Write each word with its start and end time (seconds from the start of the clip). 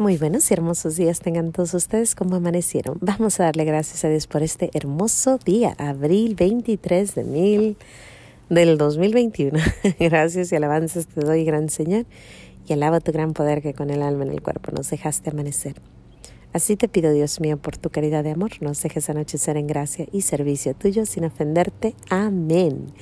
Muy 0.00 0.16
buenos 0.16 0.50
y 0.50 0.54
hermosos 0.54 0.96
días 0.96 1.20
tengan 1.20 1.52
todos 1.52 1.72
ustedes 1.72 2.16
como 2.16 2.34
amanecieron. 2.34 2.98
Vamos 3.00 3.38
a 3.38 3.44
darle 3.44 3.64
gracias 3.64 4.04
a 4.04 4.08
Dios 4.08 4.26
por 4.26 4.42
este 4.42 4.68
hermoso 4.74 5.38
día, 5.38 5.72
abril 5.78 6.34
23 6.34 7.14
de 7.14 7.22
mil 7.22 7.76
del 8.48 8.76
2021. 8.76 9.56
gracias 10.00 10.50
y 10.50 10.56
alabanzas 10.56 11.06
te 11.06 11.20
doy, 11.20 11.44
gran 11.44 11.70
Señor, 11.70 12.06
y 12.66 12.72
alaba 12.72 12.98
tu 12.98 13.12
gran 13.12 13.34
poder 13.34 13.62
que 13.62 13.72
con 13.72 13.90
el 13.90 14.02
alma 14.02 14.24
en 14.24 14.32
el 14.32 14.42
cuerpo 14.42 14.72
nos 14.72 14.90
dejaste 14.90 15.30
amanecer. 15.30 15.76
Así 16.54 16.76
te 16.76 16.86
pido, 16.86 17.12
Dios 17.12 17.40
mío, 17.40 17.56
por 17.56 17.76
tu 17.76 17.90
caridad 17.90 18.22
de 18.22 18.30
amor, 18.30 18.52
nos 18.60 18.80
dejes 18.80 19.10
anochecer 19.10 19.56
en 19.56 19.66
gracia 19.66 20.06
y 20.12 20.20
servicio 20.20 20.72
tuyo 20.72 21.04
sin 21.04 21.24
ofenderte. 21.24 21.96
Amén. 22.10 22.92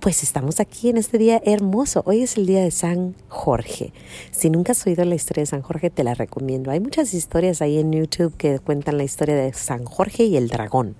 Pues 0.00 0.22
estamos 0.22 0.60
aquí 0.60 0.88
en 0.88 0.96
este 0.96 1.18
día 1.18 1.42
hermoso. 1.44 2.02
Hoy 2.06 2.22
es 2.22 2.38
el 2.38 2.46
día 2.46 2.62
de 2.62 2.70
San 2.70 3.14
Jorge. 3.28 3.92
Si 4.30 4.48
nunca 4.48 4.72
has 4.72 4.86
oído 4.86 5.04
la 5.04 5.14
historia 5.14 5.42
de 5.42 5.46
San 5.46 5.60
Jorge, 5.60 5.90
te 5.90 6.04
la 6.04 6.14
recomiendo. 6.14 6.70
Hay 6.70 6.80
muchas 6.80 7.12
historias 7.12 7.60
ahí 7.60 7.76
en 7.76 7.92
YouTube 7.92 8.34
que 8.38 8.60
cuentan 8.60 8.96
la 8.96 9.04
historia 9.04 9.34
de 9.36 9.52
San 9.52 9.84
Jorge 9.84 10.24
y 10.24 10.38
el 10.38 10.48
dragón. 10.48 10.96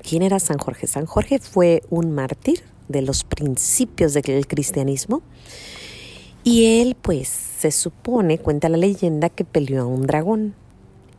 ¿Quién 0.00 0.22
era 0.22 0.38
San 0.38 0.58
Jorge? 0.58 0.86
San 0.86 1.06
Jorge 1.06 1.40
fue 1.40 1.82
un 1.90 2.12
mártir 2.12 2.62
de 2.86 3.02
los 3.02 3.24
principios 3.24 4.14
del 4.14 4.46
cristianismo. 4.46 5.22
Y 6.44 6.80
él, 6.80 6.96
pues, 7.02 7.26
se 7.26 7.72
supone, 7.72 8.38
cuenta 8.38 8.68
la 8.68 8.76
leyenda, 8.76 9.28
que 9.28 9.44
peleó 9.44 9.82
a 9.82 9.86
un 9.86 10.02
dragón 10.02 10.54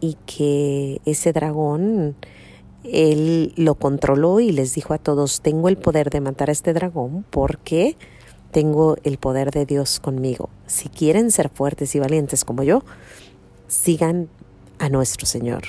y 0.06 0.18
que 0.26 1.02
ese 1.06 1.34
dragón 1.34 2.16
él 2.84 3.54
lo 3.56 3.76
controló 3.76 4.40
y 4.40 4.52
les 4.52 4.76
dijo 4.76 4.94
a 4.94 4.98
todos, 4.98 5.42
tengo 5.42 5.70
el 5.70 5.78
poder 5.78 6.10
de 6.10 6.22
matar 6.22 6.50
a 6.50 6.52
este 6.52 6.74
dragón 6.74 7.26
porque 7.30 7.98
tengo 8.52 8.96
el 9.04 9.18
poder 9.18 9.52
de 9.52 9.66
Dios 9.66 10.00
conmigo. 10.00 10.50
Si 10.68 10.90
quieren 10.90 11.32
ser 11.32 11.50
fuertes 11.50 11.96
y 11.96 12.00
valientes 12.00 12.46
como 12.46 12.64
yo, 12.64 12.84
sigan 13.68 14.30
a 14.78 14.90
nuestro 14.90 15.26
Señor. 15.26 15.64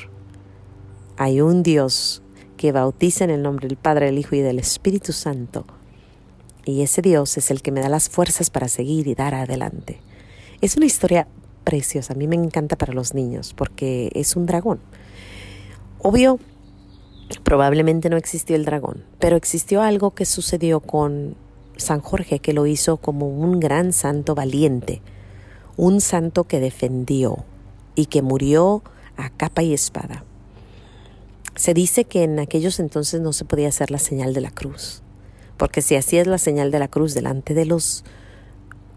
Hay 1.16 1.40
un 1.40 1.62
Dios 1.62 2.22
que 2.56 2.72
bautiza 2.72 3.24
en 3.24 3.30
el 3.30 3.42
nombre 3.42 3.68
del 3.68 3.76
Padre, 3.76 4.06
del 4.06 4.18
Hijo 4.18 4.34
y 4.34 4.40
del 4.40 4.58
Espíritu 4.58 5.12
Santo. 5.12 5.64
Y 6.64 6.82
ese 6.82 7.00
Dios 7.00 7.36
es 7.38 7.50
el 7.50 7.62
que 7.62 7.72
me 7.72 7.80
da 7.80 7.88
las 7.88 8.08
fuerzas 8.08 8.50
para 8.50 8.68
seguir 8.68 9.06
y 9.06 9.14
dar 9.14 9.34
adelante. 9.34 10.00
Es 10.60 10.76
una 10.76 10.86
historia 10.86 11.28
preciosa, 11.66 12.14
a 12.14 12.16
mí 12.16 12.26
me 12.26 12.36
encanta 12.36 12.76
para 12.76 12.94
los 12.94 13.12
niños 13.12 13.52
porque 13.52 14.10
es 14.14 14.36
un 14.36 14.46
dragón. 14.46 14.80
Obvio, 16.00 16.38
Probablemente 17.42 18.08
no 18.08 18.16
existió 18.16 18.54
el 18.54 18.64
dragón, 18.64 19.04
pero 19.18 19.36
existió 19.36 19.82
algo 19.82 20.12
que 20.12 20.24
sucedió 20.24 20.80
con 20.80 21.34
San 21.76 22.00
Jorge 22.00 22.38
que 22.38 22.52
lo 22.52 22.66
hizo 22.66 22.98
como 22.98 23.28
un 23.28 23.58
gran 23.58 23.92
santo 23.92 24.34
valiente, 24.34 25.02
un 25.76 26.00
santo 26.00 26.44
que 26.44 26.60
defendió 26.60 27.44
y 27.96 28.06
que 28.06 28.22
murió 28.22 28.82
a 29.16 29.30
capa 29.30 29.62
y 29.64 29.74
espada. 29.74 30.24
Se 31.56 31.74
dice 31.74 32.04
que 32.04 32.22
en 32.22 32.38
aquellos 32.38 32.78
entonces 32.78 33.20
no 33.20 33.32
se 33.32 33.44
podía 33.44 33.68
hacer 33.68 33.90
la 33.90 33.98
señal 33.98 34.32
de 34.32 34.42
la 34.42 34.50
cruz, 34.50 35.02
porque 35.56 35.82
si 35.82 35.96
hacías 35.96 36.28
la 36.28 36.38
señal 36.38 36.70
de 36.70 36.78
la 36.78 36.88
cruz 36.88 37.12
delante 37.12 37.54
de 37.54 37.66
los 37.66 38.04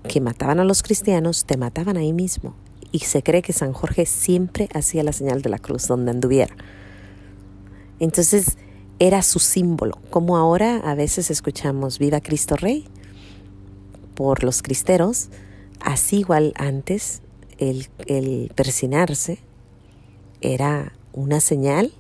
que 0.08 0.22
mataban 0.22 0.60
a 0.60 0.64
los 0.64 0.84
cristianos, 0.84 1.46
te 1.46 1.58
mataban 1.58 1.98
ahí 1.98 2.14
mismo. 2.14 2.56
Y 2.92 3.00
se 3.00 3.22
cree 3.22 3.42
que 3.42 3.54
San 3.54 3.74
Jorge 3.74 4.06
siempre 4.06 4.70
hacía 4.74 5.04
la 5.04 5.14
señal 5.14 5.42
de 5.42 5.50
la 5.50 5.60
cruz 5.60 5.88
donde 5.88 6.12
anduviera. 6.12 6.56
Entonces 8.00 8.58
era 8.98 9.22
su 9.22 9.40
símbolo, 9.40 10.00
como 10.10 10.38
ahora 10.38 10.78
a 10.78 10.96
veces 10.96 11.32
escuchamos 11.32 12.00
Viva 12.00 12.22
Cristo 12.22 12.56
Rey 12.56 12.86
por 14.16 14.44
los 14.44 14.62
cristeros, 14.62 15.30
así 15.80 16.20
igual 16.20 16.54
antes 16.58 17.22
el, 17.58 17.88
el 18.08 18.52
persinarse 18.56 19.40
era 20.42 20.94
una 21.14 21.40
señal 21.40 21.94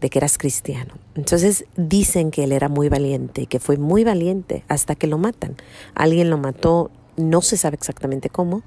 de 0.00 0.10
que 0.10 0.18
eras 0.18 0.38
cristiano. 0.38 0.94
Entonces 1.14 1.66
dicen 1.76 2.30
que 2.30 2.44
él 2.44 2.52
era 2.52 2.68
muy 2.68 2.88
valiente, 2.88 3.46
que 3.46 3.60
fue 3.60 3.76
muy 3.76 4.04
valiente 4.04 4.64
hasta 4.68 4.94
que 4.94 5.06
lo 5.06 5.18
matan. 5.18 5.56
Alguien 5.94 6.30
lo 6.30 6.38
mató, 6.38 6.90
no 7.16 7.42
se 7.42 7.56
sabe 7.56 7.76
exactamente 7.76 8.30
cómo, 8.30 8.62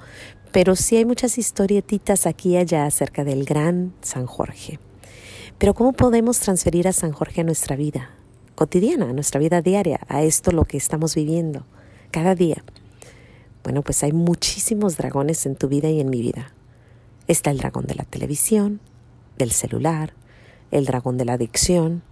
pero 0.51 0.75
sí 0.75 0.97
hay 0.97 1.05
muchas 1.05 1.37
historietitas 1.37 2.27
aquí 2.27 2.51
y 2.51 2.57
allá 2.57 2.85
acerca 2.85 3.23
del 3.23 3.43
gran 3.43 3.93
San 4.01 4.25
Jorge. 4.25 4.79
Pero 5.57 5.73
¿cómo 5.73 5.93
podemos 5.93 6.39
transferir 6.39 6.87
a 6.87 6.93
San 6.93 7.11
Jorge 7.11 7.41
a 7.41 7.43
nuestra 7.43 7.75
vida 7.75 8.11
cotidiana, 8.55 9.09
a 9.09 9.13
nuestra 9.13 9.39
vida 9.39 9.61
diaria, 9.61 9.99
a 10.07 10.21
esto 10.21 10.51
lo 10.51 10.65
que 10.65 10.77
estamos 10.77 11.15
viviendo 11.15 11.65
cada 12.11 12.35
día? 12.35 12.63
Bueno, 13.63 13.81
pues 13.81 14.03
hay 14.03 14.11
muchísimos 14.11 14.97
dragones 14.97 15.45
en 15.45 15.55
tu 15.55 15.69
vida 15.69 15.89
y 15.89 16.01
en 16.01 16.09
mi 16.09 16.21
vida. 16.21 16.53
Está 17.27 17.49
el 17.49 17.57
dragón 17.57 17.85
de 17.85 17.95
la 17.95 18.03
televisión, 18.03 18.81
del 19.37 19.51
celular, 19.51 20.13
el 20.71 20.85
dragón 20.85 21.17
de 21.17 21.25
la 21.25 21.33
adicción, 21.33 22.03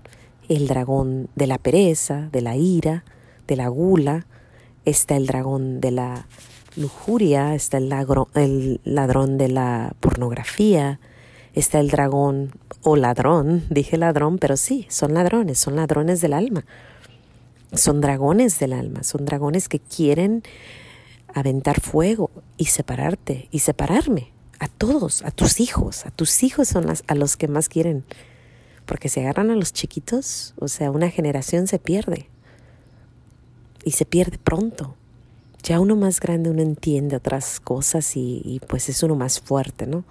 el 0.47 0.67
dragón 0.67 1.29
de 1.35 1.47
la 1.47 1.57
pereza, 1.57 2.29
de 2.31 2.41
la 2.41 2.55
ira, 2.55 3.03
de 3.47 3.55
la 3.55 3.67
gula, 3.67 4.25
está 4.85 5.15
el 5.17 5.27
dragón 5.27 5.81
de 5.81 5.91
la 5.91 6.27
lujuria, 6.75 7.55
está 7.55 7.77
el, 7.77 7.93
el 8.35 8.81
ladrón 8.83 9.37
de 9.37 9.49
la 9.49 9.93
pornografía, 9.99 10.99
está 11.53 11.79
el 11.79 11.89
dragón 11.89 12.51
o 12.81 12.95
ladrón, 12.95 13.65
dije 13.69 13.97
ladrón, 13.97 14.37
pero 14.37 14.57
sí, 14.57 14.85
son 14.89 15.13
ladrones, 15.13 15.59
son 15.59 15.75
ladrones 15.75 16.21
del 16.21 16.33
alma. 16.33 16.65
Son 17.73 18.01
dragones 18.01 18.59
del 18.59 18.73
alma, 18.73 19.01
son 19.03 19.23
dragones 19.23 19.69
que 19.69 19.79
quieren 19.79 20.43
aventar 21.33 21.79
fuego 21.79 22.29
y 22.57 22.65
separarte 22.65 23.47
y 23.49 23.59
separarme 23.59 24.33
a 24.59 24.67
todos, 24.67 25.21
a 25.23 25.31
tus 25.31 25.61
hijos, 25.61 26.05
a 26.05 26.11
tus 26.11 26.43
hijos 26.43 26.67
son 26.67 26.85
las, 26.85 27.03
a 27.07 27.15
los 27.15 27.37
que 27.37 27.47
más 27.47 27.69
quieren, 27.69 28.03
porque 28.85 29.07
se 29.07 29.21
agarran 29.21 29.51
a 29.51 29.55
los 29.55 29.71
chiquitos, 29.71 30.53
o 30.59 30.67
sea, 30.67 30.91
una 30.91 31.09
generación 31.09 31.67
se 31.67 31.79
pierde 31.79 32.27
y 33.83 33.91
se 33.91 34.05
pierde 34.05 34.37
pronto. 34.37 34.95
Ya 35.63 35.79
uno 35.79 35.95
más 35.95 36.19
grande 36.19 36.49
uno 36.49 36.61
entiende 36.61 37.15
otras 37.15 37.59
cosas 37.59 38.15
y, 38.15 38.61
pues 38.67 38.89
es 38.89 39.03
uno 39.03 39.15
más 39.15 39.39
fuerte, 39.39 39.85
¿no? 39.85 40.03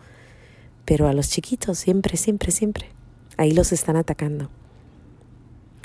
Pero 0.84 1.08
a 1.08 1.12
los 1.12 1.28
chiquitos 1.28 1.78
siempre, 1.78 2.16
siempre, 2.16 2.52
siempre. 2.52 2.90
Ahí 3.36 3.52
los 3.52 3.72
están 3.72 3.96
atacando. 3.96 4.48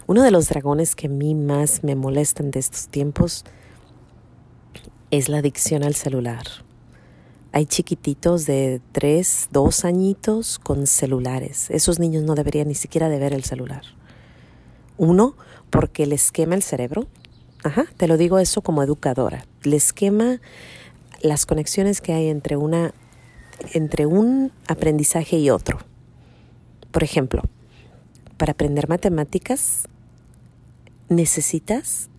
Uno 0.07 0.21
de 0.21 0.31
los 0.31 0.49
dragones 0.49 0.95
que 0.95 1.07
a 1.07 1.09
mí 1.09 1.33
más 1.33 1.83
me 1.83 1.95
molestan 1.95 2.51
de 2.51 2.59
estos 2.59 2.87
tiempos 2.89 3.43
es 5.09 5.29
la 5.29 5.39
adicción 5.39 5.83
al 5.83 5.95
celular. 5.95 6.45
Hay 7.51 7.65
chiquititos 7.65 8.45
de 8.45 8.81
tres, 8.91 9.47
dos 9.51 9.85
añitos 9.85 10.59
con 10.59 10.85
celulares. 10.87 11.71
Esos 11.71 11.99
niños 11.99 12.23
no 12.23 12.35
deberían 12.35 12.67
ni 12.67 12.75
siquiera 12.75 13.09
de 13.09 13.17
ver 13.17 13.33
el 13.33 13.45
celular. 13.45 13.83
Uno, 14.97 15.35
porque 15.69 16.05
les 16.05 16.31
quema 16.31 16.55
el 16.55 16.63
cerebro. 16.63 17.07
Ajá, 17.65 17.87
te 17.97 18.07
lo 18.07 18.17
digo 18.17 18.37
eso 18.37 18.61
como 18.61 18.83
educadora. 18.83 19.43
Les 19.63 19.91
quema 19.91 20.39
las 21.21 21.47
conexiones 21.47 21.99
que 21.99 22.13
hay 22.13 22.27
entre 22.27 22.57
una 22.57 22.93
entre 23.73 24.05
un 24.05 24.51
aprendizaje 24.67 25.39
y 25.39 25.49
otro. 25.49 25.79
Por 26.91 27.03
ejemplo, 27.03 27.41
para 28.37 28.51
aprender 28.51 28.87
matemáticas 28.87 29.87
necesitas 31.09 32.09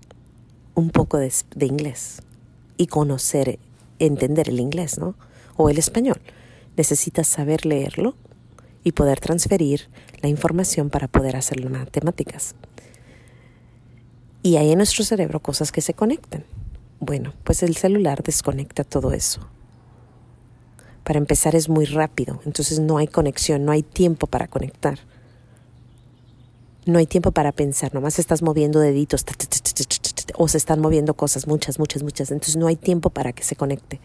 un 0.74 0.90
poco 0.90 1.16
de, 1.16 1.30
inglés 1.60 2.22
y 2.76 2.88
conocer, 2.88 3.60
entender 4.00 4.48
el 4.48 4.58
inglés, 4.58 4.98
¿no? 4.98 5.14
O 5.56 5.70
el 5.70 5.78
español. 5.78 6.20
Necesitas 6.76 7.28
saber 7.28 7.66
leerlo 7.66 8.16
y 8.82 8.90
poder 8.90 9.20
transferir 9.20 9.88
la 10.22 10.28
información 10.28 10.90
para 10.90 11.06
poder 11.06 11.36
hacer 11.36 11.60
las 11.60 11.70
matemáticas. 11.70 12.56
Y 14.46 14.56
hay 14.58 14.70
en 14.70 14.78
nuestro 14.78 15.04
cerebro 15.04 15.40
cosas 15.40 15.72
que 15.72 15.80
se 15.80 15.94
conectan. 15.94 16.44
Bueno, 17.00 17.34
pues 17.42 17.62
el 17.62 17.76
celular 17.76 18.22
desconecta 18.22 18.84
todo 18.84 19.12
eso 19.12 19.40
para 21.06 21.20
empezar 21.20 21.54
es 21.54 21.68
muy 21.68 21.84
rápido, 21.84 22.40
entonces 22.44 22.80
no 22.80 22.98
hay 22.98 23.06
conexión, 23.06 23.64
no 23.64 23.70
hay 23.70 23.84
tiempo 23.84 24.26
para 24.26 24.48
conectar. 24.48 24.98
No 26.84 26.98
hay 26.98 27.06
tiempo 27.06 27.30
para 27.30 27.52
pensar, 27.52 27.94
nomás 27.94 28.18
estás 28.18 28.42
moviendo 28.42 28.80
deditos 28.80 29.24
o 30.34 30.48
se 30.48 30.58
están 30.58 30.80
moviendo 30.80 31.14
cosas, 31.14 31.46
muchas, 31.46 31.78
muchas, 31.78 32.02
muchas, 32.02 32.32
entonces 32.32 32.56
no 32.56 32.66
hay 32.66 32.74
tiempo 32.74 33.10
para 33.10 33.32
que 33.32 33.44
se 33.44 33.54
conecte. 33.54 34.00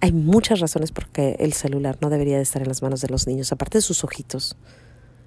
Hay 0.00 0.12
muchas 0.12 0.60
razones 0.60 0.92
por 0.92 1.08
qué 1.08 1.34
el 1.40 1.54
celular 1.54 1.98
no 2.00 2.08
debería 2.08 2.36
de 2.36 2.44
estar 2.44 2.62
en 2.62 2.68
las 2.68 2.80
manos 2.80 3.00
de 3.00 3.08
los 3.08 3.26
niños, 3.26 3.50
aparte 3.50 3.78
de 3.78 3.82
sus 3.82 4.04
ojitos, 4.04 4.56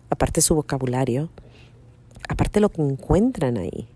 aparte 0.09 0.37
de 0.37 0.43
su 0.43 0.55
vocabulario, 0.55 1.29
aparte 2.27 2.59
lo 2.59 2.69
que 2.69 2.81
encuentran 2.81 3.57
ahí. 3.57 3.87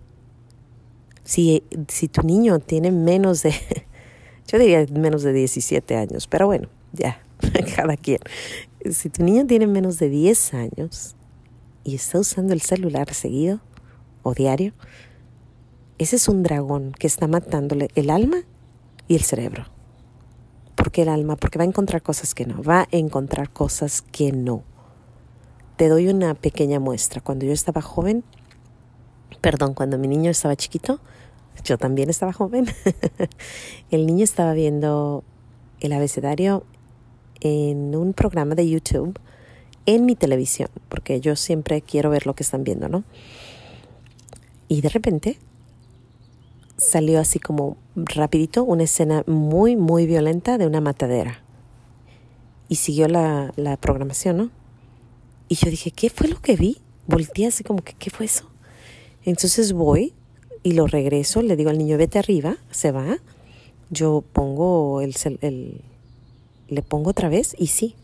Si, 1.24 1.64
si 1.88 2.08
tu 2.08 2.24
niño 2.24 2.60
tiene 2.60 2.92
menos 2.92 3.44
de 3.44 3.54
yo 4.52 4.58
diría 4.58 4.86
menos 4.92 5.22
de 5.22 5.31
17 5.31 5.96
años, 5.96 6.28
pero 6.28 6.48
bueno, 6.48 6.70
ya, 6.92 7.22
cada 7.76 7.96
quien. 7.98 8.20
Si 8.90 9.10
tu 9.10 9.24
niño 9.24 9.46
tiene 9.46 9.68
menos 9.68 10.00
de 10.00 10.10
10 10.10 10.54
años 10.56 11.16
y 11.84 11.96
está 11.96 12.20
usando 12.20 12.54
el 12.54 12.62
celular 12.62 13.14
seguido 13.14 13.62
o 14.24 14.34
diario, 14.34 14.74
ese 16.00 16.16
es 16.16 16.28
un 16.28 16.44
dragón 16.44 16.94
que 16.98 17.08
está 17.08 17.28
matándole 17.28 17.90
el 17.96 18.10
alma 18.10 18.38
y 19.08 19.16
el 19.16 19.22
cerebro. 19.22 19.66
¿Por 20.75 20.92
qué 20.92 21.04
el 21.04 21.10
alma? 21.10 21.36
Porque 21.36 21.60
va 21.60 21.66
a 21.66 21.68
encontrar 21.68 22.02
cosas 22.02 22.34
que 22.34 22.46
no, 22.46 22.64
va 22.64 22.82
a 22.82 22.88
encontrar 22.92 23.52
cosas 23.52 24.02
que 24.02 24.32
no. 24.32 24.64
Te 25.80 25.88
doy 25.88 26.10
una 26.10 26.34
pequeña 26.34 26.78
muestra. 26.81 27.22
Cuando 27.22 27.46
yo 27.46 27.54
estaba 27.54 27.81
joven, 27.81 28.26
perdón, 29.40 29.74
cuando 29.74 29.98
mi 29.98 30.10
niño 30.10 30.30
estaba 30.30 30.58
chiquito, 30.58 31.00
yo 31.64 31.78
también 31.78 32.10
estaba 32.10 32.34
joven, 32.34 32.66
el 33.90 34.06
niño 34.06 34.26
estaba 34.26 34.52
viendo 34.52 35.24
el 35.80 35.94
abecedario 35.94 36.66
en 37.40 37.96
un 37.96 38.12
programa 38.12 38.56
de 38.56 38.70
YouTube 38.70 39.18
en 39.86 40.06
mi 40.06 40.18
televisión, 40.18 40.68
porque 40.90 41.22
yo 41.22 41.38
siempre 41.38 41.82
quiero 41.82 42.10
ver 42.10 42.25
lo 42.25 42.36
que 42.36 42.44
están 42.44 42.66
viendo, 42.66 42.90
¿no? 42.90 43.06
Y 44.68 44.82
de 44.82 44.90
repente 44.90 45.40
salió 46.75 47.22
así 47.22 47.40
como 47.40 47.78
rapidito 47.96 48.66
una 48.66 48.84
escena 48.84 49.24
muy, 49.28 49.78
muy 49.78 50.08
violenta 50.08 50.58
de 50.58 50.68
una 50.68 50.82
matadera. 50.82 51.42
Y 52.68 52.75
siguió 52.75 53.08
la, 53.08 53.54
la 53.56 53.78
programación, 53.78 54.36
¿no? 54.36 54.59
Y 55.50 55.56
yo 55.56 55.69
dije, 55.69 55.92
¿qué 55.92 56.10
fue 56.10 56.28
lo 56.28 56.40
que 56.42 56.56
vi? 56.56 56.78
Volteé 57.07 57.48
así 57.48 57.63
como 57.63 57.84
que, 57.84 57.94
¿qué 57.94 58.12
fue 58.12 58.28
eso? 58.28 58.46
Entonces 59.25 59.74
voy 59.74 60.13
y 60.63 60.74
lo 60.74 60.88
regreso, 60.88 61.42
le 61.42 61.56
digo 61.56 61.72
al 61.72 61.78
niño, 61.78 61.98
vete 61.98 62.19
arriba, 62.19 62.57
se 62.72 62.92
va. 62.92 63.18
Yo 63.90 64.24
pongo 64.31 65.01
el, 65.01 65.16
el 65.42 65.81
le 66.68 66.81
pongo 66.84 67.10
otra 67.10 67.30
vez 67.30 67.56
y 67.57 67.68
sí, 67.68 67.96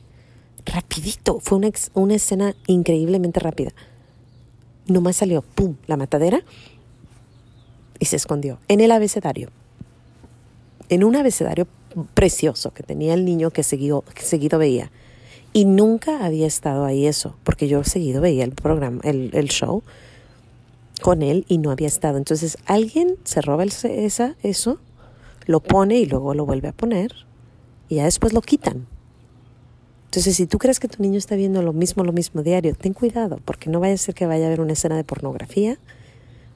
rapidito, 0.66 1.40
fue 1.40 1.60
una, 1.60 1.70
una 1.94 2.16
escena 2.16 2.56
increíblemente 2.68 3.40
rápida. 3.40 3.72
Nomás 4.88 5.18
salió, 5.18 5.44
¡pum!, 5.44 5.76
la 5.88 5.98
matadera 5.98 6.44
y 8.00 8.06
se 8.06 8.16
escondió 8.16 8.60
en 8.68 8.82
el 8.82 8.92
abecedario. 8.92 9.50
En 10.90 11.04
un 11.04 11.16
abecedario 11.16 11.68
precioso 12.14 12.72
que 12.72 12.84
tenía 12.84 13.14
el 13.14 13.26
niño 13.26 13.52
que 13.52 13.64
seguido, 13.64 14.04
que 14.14 14.24
seguido 14.24 14.60
veía. 14.60 14.92
Y 15.56 15.64
nunca 15.64 16.26
había 16.26 16.48
estado 16.48 16.84
ahí 16.84 17.08
eso, 17.08 17.38
porque 17.46 17.70
yo 17.70 17.86
seguido 17.86 18.20
veía 18.20 18.44
el 18.44 18.52
programa, 18.52 19.00
el, 19.06 19.30
el 19.32 19.48
show 19.48 19.84
con 21.02 21.22
él 21.22 21.46
y 21.48 21.60
no 21.60 21.72
había 21.72 21.88
estado. 21.88 22.18
Entonces 22.18 22.58
alguien 22.66 23.16
se 23.24 23.40
roba 23.40 23.64
esa, 23.64 24.36
eso, 24.44 24.80
lo 25.46 25.62
pone 25.62 25.98
y 25.98 26.08
luego 26.08 26.34
lo 26.34 26.46
vuelve 26.46 26.68
a 26.68 26.74
poner 26.74 27.14
y 27.88 27.96
ya 27.96 28.04
después 28.04 28.34
lo 28.34 28.42
quitan. 28.42 28.86
Entonces, 30.08 30.36
si 30.36 30.46
tú 30.46 30.58
crees 30.58 30.82
que 30.82 30.90
tu 30.90 31.02
niño 31.02 31.18
está 31.18 31.38
viendo 31.38 31.62
lo 31.62 31.72
mismo, 31.72 32.04
lo 32.04 32.12
mismo 32.12 32.44
diario, 32.44 32.76
ten 32.76 32.92
cuidado, 32.92 33.40
porque 33.46 33.70
no 33.70 33.80
vaya 33.80 33.94
a 33.94 33.98
ser 33.98 34.14
que 34.14 34.26
vaya 34.26 34.44
a 34.44 34.48
haber 34.48 34.60
una 34.60 34.74
escena 34.74 34.98
de 34.98 35.06
pornografía, 35.06 35.80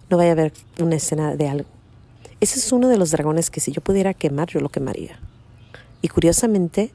no 0.09 0.17
vaya 0.17 0.31
a 0.31 0.33
haber 0.33 0.51
una 0.77 0.97
escena 0.97 1.37
de 1.37 1.47
algo. 1.47 1.69
Ese 2.41 2.59
es 2.59 2.69
uno 2.73 2.89
de 2.89 2.97
los 2.97 3.11
dragones 3.11 3.49
que 3.49 3.61
si 3.61 3.71
yo 3.71 3.79
pudiera 3.79 4.13
quemar, 4.13 4.49
yo 4.49 4.59
lo 4.59 4.67
quemaría. 4.67 5.21
Y 6.01 6.09
curiosamente, 6.09 6.91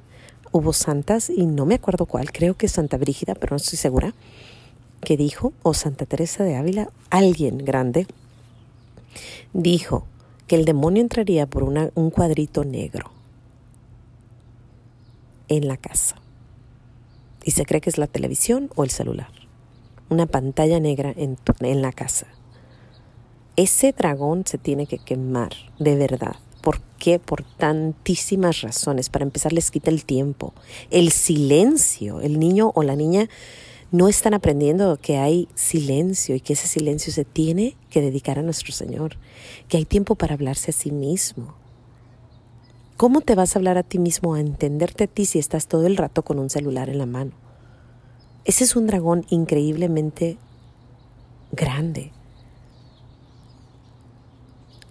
hubo 0.55 0.73
santas, 0.73 1.31
y 1.31 1.47
no 1.47 1.67
me 1.67 1.75
acuerdo 1.75 2.07
cuál, 2.07 2.31
creo 2.31 2.55
que 2.57 2.69
Santa 2.69 2.97
Brígida, 2.97 3.35
pero 3.35 3.55
no 3.55 3.57
estoy 3.57 3.77
segura, 3.77 4.15
que 5.01 5.17
dijo, 5.17 5.53
o 5.65 5.75
Santa 5.75 6.07
Teresa 6.07 6.45
de 6.45 6.55
Ávila, 6.55 6.91
alguien 7.11 7.59
grande, 7.59 8.07
dijo 9.53 10.07
que 10.47 10.55
el 10.55 10.65
demonio 10.65 11.03
entraría 11.03 11.47
por 11.47 11.65
una, 11.65 11.91
un 11.97 12.11
cuadrito 12.11 12.65
negro 12.65 13.11
en 15.49 15.67
la 15.67 15.77
casa. 15.77 16.17
Y 17.43 17.51
se 17.51 17.67
cree 17.67 17.81
que 17.81 17.91
es 17.91 17.99
la 17.99 18.07
televisión 18.07 18.71
o 18.77 18.85
el 18.85 18.91
celular. 18.91 19.33
Una 20.09 20.27
pantalla 20.27 20.79
negra 20.79 21.13
en, 21.17 21.37
en 21.61 21.83
la 21.83 21.91
casa. 21.91 22.29
Ese 23.57 23.91
dragón 23.91 24.47
se 24.47 24.59
tiene 24.59 24.87
que 24.87 24.99
quemar, 24.99 25.53
de 25.81 25.97
verdad. 25.97 26.37
¿Por 26.65 26.81
qué? 26.99 27.21
Por 27.21 27.45
tantísimas 27.45 28.63
razones. 28.63 29.09
Para 29.11 29.25
empezar, 29.25 29.53
les 29.53 29.71
quita 29.71 29.91
el 29.91 30.05
tiempo, 30.05 30.53
el 30.91 31.13
silencio. 31.13 32.21
El 32.21 32.41
niño 32.41 32.73
o 32.75 32.83
la 32.83 32.97
niña 32.97 33.29
no 33.93 34.09
están 34.09 34.35
aprendiendo 34.35 34.97
que 34.97 35.19
hay 35.19 35.47
silencio 35.55 36.35
y 36.35 36.41
que 36.41 36.55
ese 36.55 36.67
silencio 36.67 37.13
se 37.13 37.25
tiene 37.25 37.77
que 37.91 38.01
dedicar 38.01 38.41
a 38.41 38.43
nuestro 38.43 38.73
Señor, 38.73 39.19
que 39.69 39.77
hay 39.77 39.85
tiempo 39.85 40.17
para 40.17 40.35
hablarse 40.35 40.73
a 40.73 40.75
sí 40.75 40.91
mismo, 40.91 41.55
¿Cómo 42.97 43.23
te 43.23 43.35
vas 43.35 43.55
a 43.55 43.59
hablar 43.59 43.77
a 43.77 43.83
ti 43.83 43.99
mismo, 43.99 44.35
a 44.35 44.41
entenderte 44.41 45.05
a 45.05 45.07
ti 45.09 45.27
si 45.27 45.41
estás 45.41 45.67
todo 45.67 45.85
el 45.85 45.97
rato 45.97 46.23
con 46.23 46.39
un 46.39 46.49
celular 46.49 46.89
en 46.89 46.99
la 46.99 47.07
mano? 47.07 47.33
Ese 48.45 48.63
es 48.63 48.77
un 48.77 48.87
dragón 48.87 49.27
increíblemente 49.31 50.39
grande. 51.51 52.13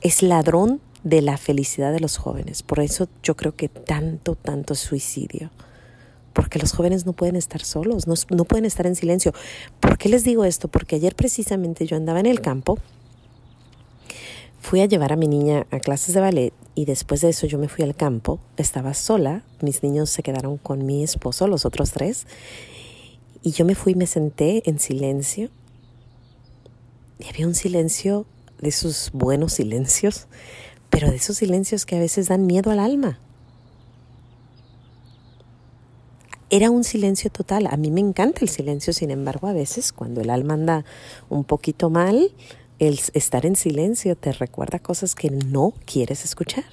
Es 0.01 0.21
ladrón 0.21 0.81
de 1.03 1.21
la 1.21 1.37
felicidad 1.37 1.91
de 1.91 1.99
los 1.99 2.17
jóvenes. 2.17 2.63
Por 2.63 2.79
eso 2.79 3.07
yo 3.21 3.35
creo 3.35 3.55
que 3.55 3.69
tanto, 3.69 4.35
tanto 4.35 4.75
suicidio. 4.75 5.51
Porque 6.33 6.57
los 6.59 6.71
jóvenes 6.71 7.05
no 7.05 7.13
pueden 7.13 7.35
estar 7.35 7.63
solos, 7.63 8.07
no, 8.07 8.15
no 8.29 8.45
pueden 8.45 8.65
estar 8.65 8.87
en 8.87 8.95
silencio. 8.95 9.33
¿Por 9.79 9.97
qué 9.97 10.09
les 10.09 10.23
digo 10.23 10.45
esto? 10.45 10.67
Porque 10.67 10.95
ayer 10.95 11.15
precisamente 11.15 11.85
yo 11.85 11.95
andaba 11.95 12.19
en 12.19 12.25
el 12.25 12.41
campo 12.41 12.79
Fui 14.63 14.79
a 14.79 14.85
llevar 14.85 15.11
a 15.11 15.17
mi 15.17 15.27
niña 15.27 15.67
a 15.71 15.79
clases 15.81 16.15
de 16.15 16.21
ballet 16.21 16.53
y 16.73 16.85
después 16.85 17.19
de 17.19 17.27
eso 17.27 17.45
yo 17.45 17.59
me 17.59 17.67
fui 17.67 17.83
al 17.83 17.95
campo. 17.95 18.39
Estaba 18.55 18.93
sola, 18.93 19.43
mis 19.61 19.83
niños 19.83 20.09
se 20.09 20.23
quedaron 20.23 20.57
con 20.57 20.85
mi 20.85 21.03
esposo, 21.03 21.47
los 21.49 21.65
otros 21.65 21.91
tres, 21.91 22.25
y 23.41 23.51
yo 23.51 23.65
me 23.65 23.75
fui 23.75 23.91
y 23.91 23.95
me 23.95 24.07
senté 24.07 24.63
en 24.67 24.79
silencio. 24.79 25.49
Y 27.19 27.27
había 27.27 27.45
un 27.45 27.55
silencio 27.55 28.25
de 28.61 28.69
esos 28.69 29.11
buenos 29.13 29.51
silencios, 29.51 30.27
pero 30.93 31.09
de 31.09 31.15
esos 31.15 31.37
silencios 31.37 31.87
que 31.87 31.95
a 31.95 31.99
veces 31.99 32.27
dan 32.27 32.45
miedo 32.45 32.69
al 32.69 32.77
alma. 32.77 33.17
Era 36.51 36.69
un 36.69 36.83
silencio 36.83 37.31
total. 37.31 37.65
A 37.65 37.77
mí 37.77 37.89
me 37.89 37.99
encanta 37.99 38.41
el 38.41 38.49
silencio, 38.49 38.93
sin 38.93 39.09
embargo, 39.09 39.47
a 39.47 39.53
veces 39.53 39.91
cuando 39.91 40.21
el 40.21 40.29
alma 40.29 40.53
anda 40.53 40.85
un 41.29 41.45
poquito 41.45 41.89
mal, 41.89 42.31
el 42.77 42.99
estar 43.15 43.47
en 43.47 43.55
silencio 43.55 44.15
te 44.15 44.33
recuerda 44.33 44.77
cosas 44.77 45.15
que 45.15 45.31
no 45.31 45.73
quieres 45.87 46.25
escuchar. 46.25 46.65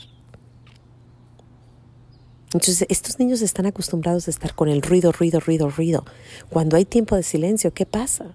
Entonces, 2.53 2.85
estos 2.91 3.19
niños 3.19 3.41
están 3.41 3.65
acostumbrados 3.65 4.29
a 4.29 4.33
estar 4.33 4.55
con 4.55 4.69
el 4.69 4.83
ruido, 4.83 5.13
ruido, 5.13 5.41
ruido, 5.41 5.71
ruido. 5.71 6.05
Cuando 6.51 6.77
hay 6.77 6.85
tiempo 6.85 7.17
de 7.17 7.23
silencio, 7.23 7.73
¿qué 7.73 7.87
pasa? 7.87 8.35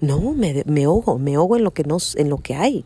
No, 0.00 0.32
me, 0.32 0.64
me 0.64 0.86
me 1.18 1.34
ahogo 1.34 1.56
en 1.56 1.64
lo, 1.64 1.74
que 1.74 1.84
no, 1.84 1.98
en 2.14 2.30
lo 2.30 2.38
que 2.38 2.54
hay. 2.54 2.84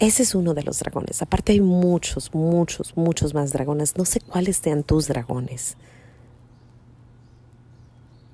Ese 0.00 0.24
es 0.24 0.34
uno 0.34 0.54
de 0.54 0.64
los 0.64 0.80
dragones. 0.80 1.22
Aparte 1.22 1.52
hay 1.52 1.60
muchos, 1.60 2.34
muchos, 2.34 2.96
muchos 2.96 3.34
más 3.34 3.52
dragones. 3.52 3.96
No 3.96 4.04
sé 4.04 4.20
cuáles 4.20 4.56
sean 4.56 4.82
tus 4.82 5.06
dragones. 5.06 5.76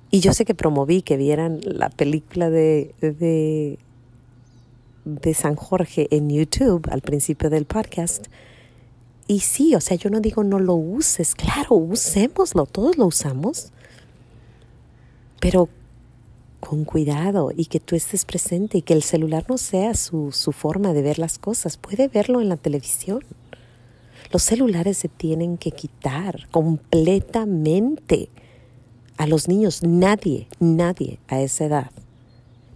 Y 0.09 0.21
yo 0.21 0.33
sé 0.33 0.45
que 0.45 0.55
promoví 0.55 1.03
que 1.03 1.17
vieran 1.17 1.59
la 1.63 1.89
película 1.89 2.49
de, 2.49 2.95
de 3.01 3.77
de 5.07 5.33
San 5.33 5.55
Jorge 5.55 6.07
en 6.11 6.29
YouTube 6.29 6.87
al 6.91 7.01
principio 7.01 7.49
del 7.49 7.65
podcast. 7.65 8.27
Y 9.25 9.39
sí, 9.39 9.73
o 9.73 9.81
sea, 9.81 9.95
yo 9.95 10.09
no 10.09 10.19
digo 10.19 10.43
no 10.43 10.59
lo 10.59 10.75
uses, 10.75 11.33
claro, 11.33 11.75
usémoslo, 11.75 12.65
todos 12.65 12.97
lo 12.97 13.05
usamos, 13.05 13.71
pero 15.39 15.69
con 16.59 16.85
cuidado 16.85 17.51
y 17.55 17.65
que 17.65 17.79
tú 17.79 17.95
estés 17.95 18.25
presente 18.25 18.79
y 18.79 18.81
que 18.81 18.93
el 18.93 19.03
celular 19.03 19.45
no 19.47 19.57
sea 19.57 19.93
su, 19.93 20.31
su 20.31 20.51
forma 20.51 20.93
de 20.93 21.01
ver 21.01 21.19
las 21.19 21.39
cosas, 21.39 21.77
puede 21.77 22.07
verlo 22.07 22.41
en 22.41 22.49
la 22.49 22.57
televisión. 22.57 23.23
Los 24.31 24.43
celulares 24.43 24.97
se 24.97 25.07
tienen 25.07 25.57
que 25.57 25.71
quitar 25.71 26.47
completamente 26.51 28.29
a 29.17 29.27
los 29.27 29.47
niños. 29.47 29.83
Nadie, 29.83 30.47
nadie 30.59 31.19
a 31.27 31.41
esa 31.41 31.65
edad 31.65 31.91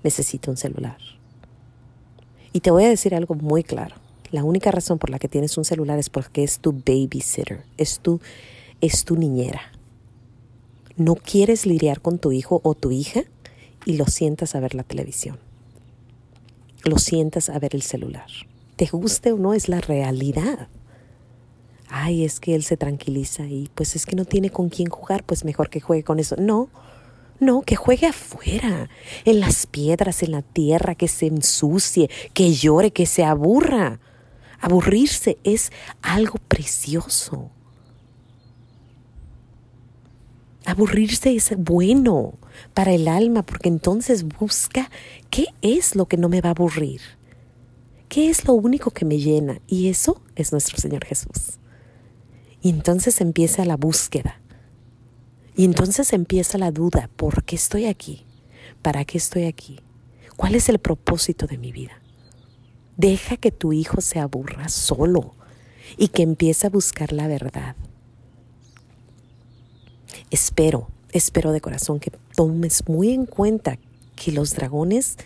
necesita 0.04 0.52
un 0.52 0.58
celular. 0.58 0.98
Y 2.54 2.62
te 2.62 2.72
voy 2.72 2.86
a 2.86 2.90
decir 2.90 3.16
algo 3.16 3.36
muy 3.36 3.64
claro. 3.64 3.96
La 4.32 4.44
única 4.44 4.72
razón 4.72 4.98
por 4.98 5.10
la 5.10 5.20
que 5.20 5.28
tienes 5.28 5.58
un 5.58 5.66
celular 5.66 6.00
es 6.00 6.10
porque 6.10 6.44
es 6.44 6.60
tu 6.60 6.72
babysitter, 6.72 7.66
es 7.78 8.00
tu, 8.00 8.22
es 8.80 9.04
tu 9.04 9.18
niñera. 9.18 9.62
No 10.96 11.16
quieres 11.16 11.66
lidiar 11.66 12.02
con 12.02 12.18
tu 12.18 12.32
hijo 12.32 12.62
o 12.64 12.74
tu 12.74 12.92
hija 12.92 13.24
y 13.86 13.98
lo 13.98 14.06
sientas 14.06 14.56
a 14.56 14.60
ver 14.60 14.76
la 14.76 14.84
televisión. 14.84 15.40
Lo 16.84 16.98
sientas 16.98 17.50
a 17.50 17.60
ver 17.60 17.76
el 17.76 17.82
celular. 17.82 18.28
Te 18.76 18.86
guste 18.88 19.32
o 19.32 19.38
no, 19.38 19.54
es 19.54 19.70
la 19.70 19.82
realidad. 19.82 20.68
Ay, 21.90 22.24
es 22.24 22.40
que 22.40 22.56
él 22.56 22.64
se 22.64 22.78
tranquiliza 22.78 23.46
y 23.46 23.70
pues 23.76 23.96
es 23.96 24.06
que 24.06 24.16
no 24.16 24.26
tiene 24.26 24.50
con 24.50 24.70
quién 24.70 24.90
jugar, 24.90 25.24
pues 25.24 25.44
mejor 25.44 25.70
que 25.70 25.82
juegue 25.82 26.04
con 26.04 26.20
eso. 26.20 26.36
No, 26.38 26.70
no, 27.40 27.64
que 27.64 27.76
juegue 27.76 28.08
afuera, 28.08 28.90
en 29.26 29.40
las 29.40 29.66
piedras, 29.66 30.24
en 30.24 30.32
la 30.32 30.42
tierra, 30.42 30.96
que 30.96 31.08
se 31.08 31.26
ensucie, 31.26 32.10
que 32.34 32.54
llore, 32.54 32.92
que 32.92 33.06
se 33.06 33.24
aburra. 33.24 34.00
Aburrirse 34.60 35.38
es 35.44 35.72
algo 36.02 36.36
precioso. 36.48 37.50
Aburrirse 40.72 41.36
es 41.36 41.54
bueno 41.58 42.40
para 42.74 42.94
el 42.94 43.10
alma 43.10 43.44
porque 43.44 43.68
entonces 43.68 44.24
busca 44.24 44.90
qué 45.30 45.48
es 45.62 45.98
lo 45.98 46.06
que 46.06 46.16
no 46.16 46.30
me 46.30 46.40
va 46.40 46.48
a 46.48 46.54
aburrir. 46.54 47.02
¿Qué 48.08 48.30
es 48.30 48.46
lo 48.48 48.54
único 48.54 48.92
que 48.92 49.04
me 49.04 49.18
llena? 49.18 49.60
Y 49.68 49.90
eso 49.90 50.22
es 50.38 50.54
nuestro 50.54 50.78
Señor 50.78 51.04
Jesús. 51.04 51.60
Y 52.62 52.70
entonces 52.70 53.20
empieza 53.20 53.66
la 53.66 53.76
búsqueda. 53.76 54.40
Y 55.58 55.66
entonces 55.66 56.14
empieza 56.14 56.58
la 56.58 56.72
duda, 56.72 57.10
¿por 57.18 57.44
qué 57.44 57.58
estoy 57.58 57.88
aquí? 57.88 58.26
¿Para 58.82 59.04
qué 59.04 59.18
estoy 59.18 59.48
aquí? 59.48 59.82
¿Cuál 60.38 60.56
es 60.56 60.70
el 60.70 60.80
propósito 60.80 61.48
de 61.48 61.58
mi 61.58 61.74
vida? 61.74 62.02
Deja 62.96 63.36
que 63.36 63.52
tu 63.52 63.74
hijo 63.74 64.00
se 64.00 64.20
aburra 64.20 64.70
solo 64.70 65.36
y 65.98 66.08
que 66.08 66.24
empiece 66.24 66.68
a 66.68 66.70
buscar 66.70 67.12
la 67.12 67.28
verdad. 67.28 67.76
Espero, 70.30 70.90
espero 71.12 71.52
de 71.52 71.62
corazón 71.62 72.00
que 72.00 72.12
tomes 72.36 72.88
muy 72.88 73.12
en 73.12 73.26
cuenta 73.26 73.78
que 74.16 74.32
los 74.32 74.56
dragones 74.56 75.18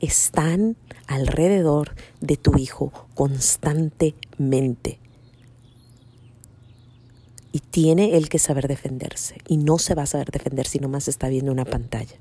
están 0.00 0.76
alrededor 1.06 1.94
de 2.20 2.36
tu 2.36 2.58
hijo 2.58 2.92
constantemente. 3.14 4.98
Y 7.52 7.60
tiene 7.60 8.16
él 8.16 8.28
que 8.28 8.38
saber 8.38 8.66
defenderse. 8.66 9.36
Y 9.46 9.58
no 9.58 9.78
se 9.78 9.94
va 9.94 10.02
a 10.02 10.06
saber 10.06 10.30
defender 10.30 10.66
si 10.66 10.78
nomás 10.78 11.08
está 11.08 11.28
viendo 11.28 11.52
una 11.52 11.64
pantalla. 11.64 12.16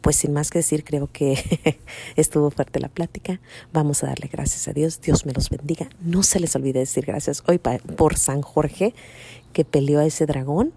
Pues 0.00 0.16
sin 0.16 0.32
más 0.32 0.50
que 0.50 0.60
decir, 0.60 0.84
creo 0.84 1.08
que 1.12 1.78
estuvo 2.16 2.50
fuerte 2.50 2.80
la 2.80 2.88
plática. 2.88 3.40
Vamos 3.72 4.02
a 4.02 4.08
darle 4.08 4.28
gracias 4.28 4.68
a 4.68 4.72
Dios. 4.72 5.00
Dios 5.00 5.26
me 5.26 5.32
los 5.32 5.50
bendiga. 5.50 5.88
No 6.00 6.22
se 6.22 6.40
les 6.40 6.54
olvide 6.54 6.80
decir 6.80 7.04
gracias 7.04 7.42
hoy 7.46 7.58
por 7.58 8.16
San 8.16 8.42
Jorge 8.42 8.94
que 9.52 9.64
peleó 9.64 10.00
a 10.00 10.06
ese 10.06 10.26
dragón 10.26 10.72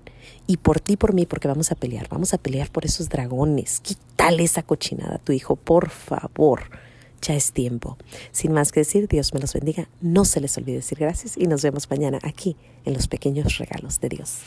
y 0.48 0.58
por 0.58 0.80
ti, 0.80 0.98
por 0.98 1.14
mí, 1.14 1.26
porque 1.26 1.48
vamos 1.48 1.72
a 1.72 1.76
pelear. 1.76 2.08
Vamos 2.10 2.34
a 2.34 2.38
pelear 2.38 2.70
por 2.70 2.86
esos 2.86 3.10
dragones. 3.10 3.80
Quítale 3.80 4.44
esa 4.44 4.64
cochinada 4.64 5.16
a 5.16 5.20
tu 5.20 5.32
hijo, 5.32 5.56
por 5.56 5.90
favor. 5.90 6.64
Ya 7.22 7.36
es 7.36 7.54
tiempo. 7.54 7.98
Sin 8.32 8.52
más 8.52 8.72
que 8.72 8.82
decir, 8.82 9.08
Dios 9.08 9.34
me 9.34 9.40
los 9.40 9.54
bendiga. 9.54 9.88
No 10.02 10.26
se 10.26 10.42
les 10.42 10.58
olvide 10.58 10.78
decir 10.78 11.00
gracias 11.00 11.38
y 11.38 11.48
nos 11.48 11.62
vemos 11.62 11.90
mañana 11.90 12.20
aquí 12.24 12.58
en 12.84 12.94
los 12.94 13.08
pequeños 13.08 13.58
regalos 13.58 14.02
de 14.02 14.10
Dios. 14.10 14.40